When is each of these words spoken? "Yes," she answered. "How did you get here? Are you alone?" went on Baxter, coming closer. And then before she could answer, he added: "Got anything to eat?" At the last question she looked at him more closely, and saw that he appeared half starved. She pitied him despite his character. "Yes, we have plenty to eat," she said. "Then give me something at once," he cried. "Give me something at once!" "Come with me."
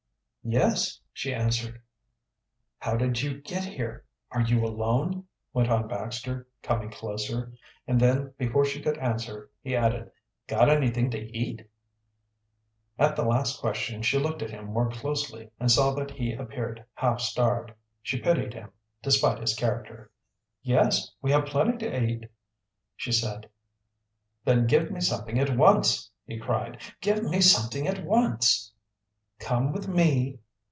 "Yes," 0.43 0.99
she 1.13 1.31
answered. 1.35 1.79
"How 2.79 2.97
did 2.97 3.21
you 3.21 3.39
get 3.41 3.63
here? 3.63 4.05
Are 4.31 4.41
you 4.41 4.65
alone?" 4.65 5.25
went 5.53 5.69
on 5.69 5.87
Baxter, 5.87 6.47
coming 6.63 6.89
closer. 6.89 7.53
And 7.85 8.01
then 8.01 8.33
before 8.39 8.65
she 8.65 8.81
could 8.81 8.97
answer, 8.97 9.51
he 9.61 9.75
added: 9.75 10.09
"Got 10.47 10.67
anything 10.67 11.11
to 11.11 11.19
eat?" 11.37 11.69
At 12.97 13.15
the 13.15 13.23
last 13.23 13.59
question 13.59 14.01
she 14.01 14.17
looked 14.17 14.41
at 14.41 14.49
him 14.49 14.65
more 14.65 14.89
closely, 14.89 15.51
and 15.59 15.69
saw 15.69 15.93
that 15.93 16.09
he 16.09 16.33
appeared 16.33 16.83
half 16.95 17.19
starved. 17.21 17.73
She 18.01 18.19
pitied 18.19 18.55
him 18.55 18.71
despite 19.03 19.37
his 19.41 19.53
character. 19.53 20.09
"Yes, 20.63 21.11
we 21.21 21.29
have 21.29 21.45
plenty 21.45 21.77
to 21.77 22.03
eat," 22.03 22.23
she 22.95 23.11
said. 23.11 23.47
"Then 24.43 24.65
give 24.65 24.89
me 24.89 25.01
something 25.01 25.37
at 25.37 25.55
once," 25.55 26.09
he 26.25 26.39
cried. 26.39 26.81
"Give 26.99 27.23
me 27.23 27.41
something 27.41 27.85
at 27.87 28.03
once!" 28.03 28.69
"Come 29.39 29.71
with 29.73 29.87
me." 29.87 30.37